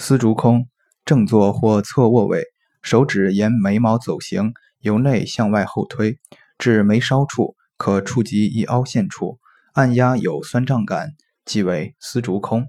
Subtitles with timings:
[0.00, 0.68] 丝竹空，
[1.04, 2.44] 正坐或侧卧位，
[2.82, 6.20] 手指沿眉毛走行，由内向外后推
[6.56, 9.40] 至眉梢处，可触及一凹陷处，
[9.72, 11.14] 按压有酸胀感，
[11.44, 12.68] 即为丝竹空。